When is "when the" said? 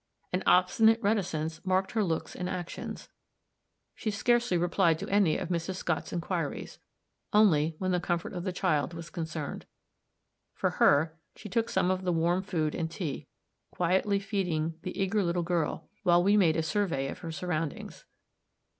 7.77-7.99